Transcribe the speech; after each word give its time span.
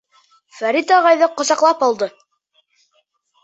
Фәрит 0.59 0.93
ағайҙы 0.97 1.29
ҡосаҡлап 1.43 1.87
алды: 1.91 2.11